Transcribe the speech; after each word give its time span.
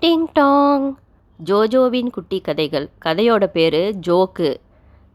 டிங் 0.00 0.26
Tang. 0.32 0.96
ஜோஜோவின் 1.44 2.10
குட்டி 2.10 2.40
கதைகள். 2.40 2.90
கதையோட 3.04 3.46
பேர் 3.46 3.98
ஜோக்கு. 4.06 4.56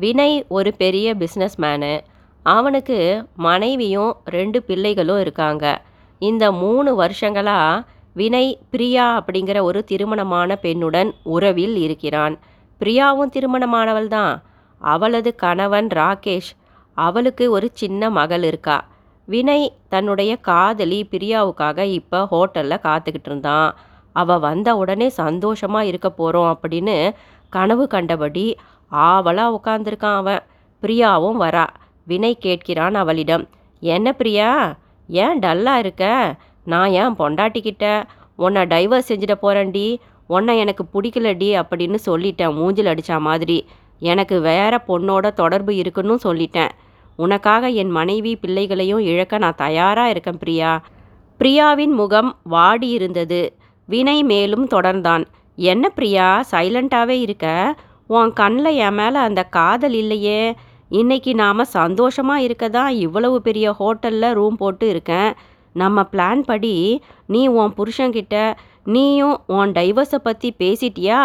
வினய் 0.00 0.46
ஒரு 0.48 0.74
பெரிய 0.74 1.14
பிஸ்னஸ் 1.14 1.56
மேனு 1.58 2.00
அவனுக்கு 2.42 3.26
மனைவியும் 3.36 4.16
ரெண்டு 4.24 4.62
பிள்ளைகளும் 4.62 5.20
இருக்காங்க. 5.20 5.82
இந்த 6.18 6.52
மூணு 6.52 6.94
வருஷங்களாக 6.94 7.84
வினய் 8.16 8.54
பிரியா 8.70 9.24
அப்படிங்கிற 9.24 9.62
ஒரு 9.62 9.84
திருமணமான 9.84 10.58
பெண்ணுடன் 10.62 11.10
உறவில் 11.22 11.76
இருக்கிறான். 11.76 12.38
பிரியாவும் 12.80 13.32
திருமணமானவள் 13.32 14.06
தான். 14.06 14.42
அவளது 14.78 15.34
கணவன் 15.34 15.86
ராகேஷ். 15.86 16.52
அவளுக்கு 16.94 17.50
ஒரு 17.50 17.70
சின்ன 17.72 18.10
மகள் 18.10 18.42
இருக்கா. 18.42 18.88
வினய் 19.28 19.68
தன்னுடைய 19.88 20.36
காதலி 20.36 21.08
பிரியாவுக்காக 21.10 21.78
இப்போ 21.78 22.28
ஹோட்டலில் 22.30 22.84
காத்துக்கிட்டு 22.86 23.26
இருந்தான். 23.26 23.76
அவள் 24.16 24.38
வந்த 24.38 24.76
உடனே 24.76 25.08
சந்தோஷமாக 25.08 25.84
இருக்க 25.84 26.10
போகிறோம் 26.10 26.58
அப்படின்னு 26.60 27.12
கனவு 27.48 27.86
கண்டபடி 27.86 28.56
ஆவலாக 28.88 29.60
உட்காந்துருக்கான் 29.62 30.14
அவன். 30.14 30.42
பிரியாவும் 30.82 31.40
வரா. 31.40 31.66
வினய் 32.08 32.38
கேட்கிறான் 32.44 32.94
அவளிடம். 32.94 33.48
என்ன 33.80 34.12
பிரியா? 34.12 34.76
ஏன் 35.08 35.38
டல்லாக 35.38 35.78
இருக்க? 35.78 36.34
நான் 36.64 36.90
ஏன் 36.90 37.16
பொண்டாட்டிக்கிட்ட? 37.16 38.04
உன்னை 38.36 38.62
டைவர்ஸ் 38.62 39.08
செஞ்சிட 39.08 39.34
போகிறேன்டி 39.42 39.96
உன்னை 40.26 40.58
எனக்கு 40.58 40.84
பிடிக்கலடி 40.84 41.54
அப்படின்னு 41.54 41.98
சொல்லிட்டேன். 42.06 42.54
மூஞ்சில் 42.54 42.86
அடித்த 42.86 43.20
மாதிரி. 43.20 43.68
எனக்கு 43.98 44.40
வேற 44.40 44.82
பொண்ணோட 44.88 45.32
தொடர்பு 45.32 45.76
இருக்குன்னு 45.76 46.18
சொல்லிட்டேன். 46.24 46.68
உனக்காக 47.16 47.68
என் 47.68 47.90
மனைவி 47.90 48.36
பிள்ளைகளையும் 48.36 48.98
இழக்க 48.98 49.38
நான் 49.38 49.54
தயாராக 49.54 50.10
இருக்கேன் 50.10 50.38
பிரியா. 50.38 50.82
பிரியாவின் 51.38 51.92
முகம் 51.92 52.36
வாடி 52.42 52.88
இருந்தது. 52.88 53.55
வினய் 53.88 54.22
மேலும் 54.22 54.68
தொடர்ந்தான். 54.68 55.24
என்ன 55.58 55.88
பிரியா 55.88 56.44
சைலண்ட்டாகவே 56.50 57.16
இருக்க? 57.26 57.74
உன் 58.06 58.32
கண்ணில் 58.32 58.78
என் 58.86 58.94
மேலே 58.94 59.18
அந்த 59.18 59.42
காதல் 59.42 59.92
இல்லையே. 59.92 60.54
இன்னைக்கு 60.88 61.34
நாம் 61.34 61.64
சந்தோஷமாக 61.64 62.42
இருக்க 62.42 62.68
தான் 62.68 62.92
இவ்வளவு 62.94 63.42
பெரிய 63.42 63.74
ஹோட்டலில் 63.78 64.32
ரூம் 64.32 64.56
போட்டு 64.56 64.88
இருக்கேன். 64.88 65.30
நம்ம 65.72 66.04
பிளான் 66.12 66.42
படி 66.42 67.02
நீ 67.26 67.46
உன் 67.46 67.74
புருஷன்கிட்ட 67.76 68.54
நீயும் 68.84 69.40
உன் 69.46 69.72
டைவர்ஸை 69.72 70.20
பற்றி 70.22 70.54
பேசிட்டியா? 70.58 71.20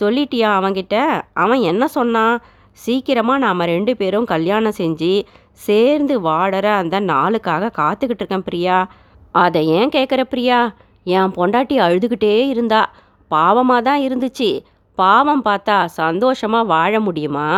சொல்லிட்டியா 0.00 0.48
அவன்கிட்ட? 0.58 1.22
அவன் 1.32 1.60
என்ன 1.60 1.86
சொன்னான்? 1.86 2.42
சீக்கிரமாக 2.72 3.38
நாம் 3.38 3.68
ரெண்டு 3.74 3.96
பேரும் 3.96 4.24
கல்யாணம் 4.24 4.78
செஞ்சு 4.78 5.22
சேர்ந்து 5.52 6.20
வாடற 6.20 6.66
அந்த 6.82 7.00
நாளுக்காக 7.00 7.70
காத்துக்கிட்டு 7.78 8.22
இருக்கேன் 8.22 8.42
பிரியா. 8.42 8.88
அதை 9.30 9.66
ஏன் 9.66 9.88
கேட்குற 9.88 10.20
பிரியா? 10.20 10.58
என் 11.06 11.34
பொண்டாட்டி 11.36 11.76
அழுதுகிட்டே 11.78 12.34
இருந்தா. 12.48 12.82
பாவமாக 13.30 13.82
தான் 13.82 14.00
இருந்துச்சு. 14.06 14.50
பாவம் 14.98 15.44
பார்த்தா 15.44 15.76
சந்தோஷமாக 16.00 16.64
வாழ 16.64 17.00
முடியுமா? 17.00 17.48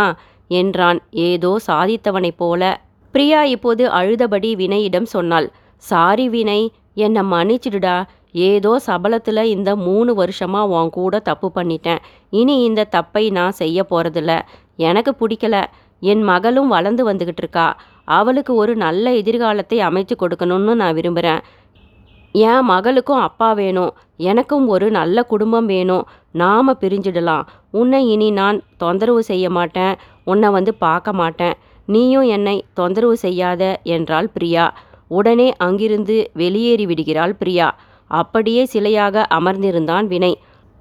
என்றான் 0.50 0.98
ஏதோ 1.10 1.50
சாதித்தவனைப் 1.66 2.36
போல. 2.36 2.62
பிரியா 3.14 3.40
இப்போது 3.54 3.84
அழுதபடி 3.90 4.50
வினயிடம் 4.62 5.08
சொன்னாள். 5.14 5.48
சாரி 5.82 6.26
வினய் 6.28 6.66
என்னை 7.04 7.22
மன்னிச்சிடுடா. 7.32 7.96
ஏதோ 8.48 8.72
சபலத்தில் 8.86 9.42
இந்த 9.42 9.70
மூணு 9.76 10.10
வருஷமாக 10.14 10.72
உன் 10.76 10.90
கூட 10.90 11.18
தப்பு 11.18 11.48
பண்ணிட்டேன். 11.54 12.00
இனி 12.30 12.56
இந்த 12.62 12.88
தப்பை 12.96 13.24
நான் 13.30 13.52
செய்ய 13.52 13.86
போகிறதில்ல 13.90 14.32
எனக்கு 14.88 15.12
பிடிக்கல. 15.20 15.56
என் 16.02 16.22
மகளும் 16.22 16.68
வளர்ந்து 16.68 17.02
வந்துக்கிட்டு 17.10 17.42
இருக்கா. 17.44 17.66
அவளுக்கு 18.04 18.52
ஒரு 18.54 18.76
நல்ல 18.76 19.14
எதிர்காலத்தை 19.14 19.78
அமைச்சு 19.80 20.14
கொடுக்கணும்னு 20.20 20.74
நான் 20.74 20.94
விரும்புகிறேன் 20.94 21.40
என் 22.32 22.64
மகளுக்கும் 22.64 23.20
அப்பா 23.20 23.52
வேணும். 23.52 23.92
எனக்கும் 24.16 24.68
ஒரு 24.68 24.90
நல்ல 24.90 25.22
குடும்பம் 25.22 25.66
வேணும். 25.66 26.06
நாம 26.32 26.74
பிரிஞ்சிடலாம். 26.80 27.46
உன்னை 27.70 28.10
இனி 28.10 28.30
நான் 28.30 28.62
தொந்தரவு 28.76 29.22
செய்ய 29.22 29.50
மாட்டேன். 29.50 29.94
உன்னை 30.24 30.50
வந்து 30.50 30.74
பார்க்க 30.74 31.12
மாட்டேன். 31.12 31.54
நீயும் 31.86 32.22
என்னை 32.22 32.64
தொந்தரவு 32.74 33.16
செய்யாத 33.16 33.80
என்றாள் 33.82 34.28
பிரியா. 34.28 34.74
உடனே 35.08 35.52
அங்கிருந்து 35.56 36.30
வெளியேறி 36.32 36.86
விடுகிறாள் 36.86 37.34
பிரியா. 37.34 37.68
அப்படியே 38.10 38.68
சிலையாக 38.72 39.24
அமர்ந்திருந்தான் 39.30 40.06
வினை 40.06 40.38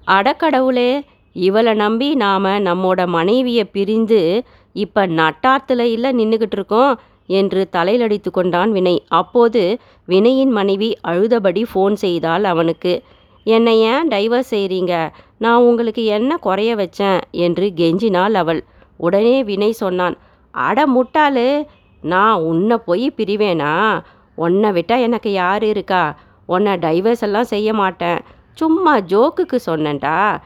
அடக்கடவுளே 0.07 1.01
இவளை 1.31 1.73
நம்பி 1.73 2.15
நாம 2.15 2.59
நம்மோட 2.59 3.07
மனைவியை 3.07 3.65
பிரிந்து 3.65 4.43
இப்போ 4.73 5.07
நட்டாத்துல 5.07 5.79
இல்லை 5.79 6.11
நின்றுக்கிட்டு 6.11 6.57
இருக்கோம். 6.59 6.99
என்று 7.27 7.69
தலையிலடித்து 7.71 8.31
கொண்டான் 8.31 8.71
வினய். 8.71 8.99
அப்போது 9.07 9.79
வினயின் 10.05 10.49
மனைவி 10.49 10.97
அழுதபடி 11.07 11.65
ஃபோன் 11.73 11.93
செய்தால் 11.93 12.43
அவனுக்கு 12.43 13.03
என்னை 13.43 13.79
ஏன் 13.79 14.07
டைவர்ஸ் 14.07 14.51
செய்கிறீங்க 14.51 15.11
நான் 15.37 15.61
உங்களுக்கு 15.61 16.05
என்ன 16.05 16.37
குறைய 16.37 16.75
வச்சேன்? 16.75 17.19
என்று 17.31 17.71
கெஞ்சினாள் 17.75 18.33
அவள். 18.33 18.63
உடனே 18.97 19.43
வினய் 19.43 19.81
சொன்னான் 19.83 20.17
அட 20.51 20.87
முட்டாளு 20.87 21.65
நான் 22.01 22.41
உன்னை 22.41 22.77
போய் 22.77 23.13
பிரிவேனா? 23.17 24.03
உன்னை 24.35 24.71
விட்டால் 24.71 24.99
எனக்கு 24.99 25.31
யார் 25.31 25.63
இருக்கா? 25.63 26.17
உன்னை 26.45 26.73
டைவர்ஸ் 26.73 27.19
எல்லாம் 27.19 27.43
செய்ய 27.43 27.73
மாட்டேன். 27.73 28.19
சும்மா 28.53 28.99
ஜோக்குக்கு 28.99 29.57
சொன்னேன்டா. 29.65 30.37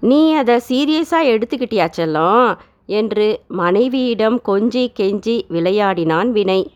நீ 0.00 0.32
அதை 0.34 0.60
சீரியஸாக 0.68 1.30
எடுத்துக்கிட்டியா 1.34 1.88
செல்லம்? 1.96 2.58
என்று 2.86 3.40
மனைவியிடம் 3.48 4.40
கொஞ்சி 4.46 4.88
கெஞ்சி 4.98 5.44
விளையாடினான் 5.48 6.32
வினய். 6.32 6.66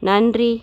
நன்றி. 0.00 0.62